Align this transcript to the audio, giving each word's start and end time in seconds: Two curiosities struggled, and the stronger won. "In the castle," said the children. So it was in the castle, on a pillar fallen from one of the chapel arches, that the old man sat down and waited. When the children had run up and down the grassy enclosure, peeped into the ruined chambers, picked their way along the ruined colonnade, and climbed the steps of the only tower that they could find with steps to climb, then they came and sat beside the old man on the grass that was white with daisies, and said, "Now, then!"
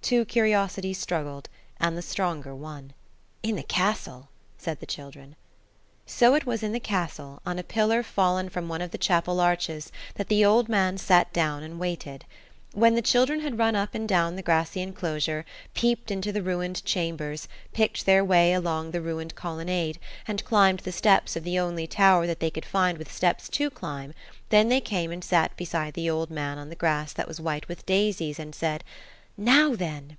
Two 0.00 0.24
curiosities 0.24 0.96
struggled, 0.96 1.50
and 1.78 1.94
the 1.94 2.00
stronger 2.00 2.54
won. 2.54 2.94
"In 3.42 3.56
the 3.56 3.62
castle," 3.62 4.30
said 4.56 4.80
the 4.80 4.86
children. 4.86 5.36
So 6.06 6.34
it 6.34 6.46
was 6.46 6.62
in 6.62 6.72
the 6.72 6.80
castle, 6.80 7.42
on 7.44 7.58
a 7.58 7.62
pillar 7.62 8.02
fallen 8.02 8.48
from 8.48 8.70
one 8.70 8.80
of 8.80 8.90
the 8.90 8.96
chapel 8.96 9.38
arches, 9.38 9.92
that 10.14 10.28
the 10.28 10.42
old 10.46 10.66
man 10.66 10.96
sat 10.96 11.30
down 11.34 11.62
and 11.62 11.78
waited. 11.78 12.24
When 12.72 12.94
the 12.94 13.02
children 13.02 13.40
had 13.40 13.58
run 13.58 13.76
up 13.76 13.94
and 13.94 14.08
down 14.08 14.34
the 14.36 14.42
grassy 14.42 14.80
enclosure, 14.80 15.44
peeped 15.74 16.10
into 16.10 16.32
the 16.32 16.40
ruined 16.42 16.82
chambers, 16.86 17.46
picked 17.74 18.06
their 18.06 18.24
way 18.24 18.54
along 18.54 18.92
the 18.92 19.02
ruined 19.02 19.34
colonnade, 19.34 19.98
and 20.26 20.42
climbed 20.42 20.80
the 20.80 20.90
steps 20.92 21.36
of 21.36 21.44
the 21.44 21.58
only 21.58 21.86
tower 21.86 22.26
that 22.26 22.40
they 22.40 22.50
could 22.50 22.64
find 22.64 22.96
with 22.96 23.12
steps 23.12 23.46
to 23.50 23.68
climb, 23.68 24.14
then 24.48 24.70
they 24.70 24.80
came 24.80 25.12
and 25.12 25.22
sat 25.22 25.54
beside 25.58 25.92
the 25.92 26.08
old 26.08 26.30
man 26.30 26.56
on 26.56 26.70
the 26.70 26.76
grass 26.80 27.12
that 27.12 27.28
was 27.28 27.42
white 27.42 27.68
with 27.68 27.84
daisies, 27.84 28.38
and 28.38 28.54
said, 28.54 28.82
"Now, 29.40 29.76
then!" 29.76 30.16